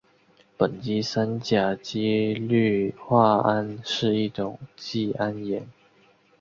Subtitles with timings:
[0.57, 5.67] 苯基三甲基氟化铵是一种季铵盐。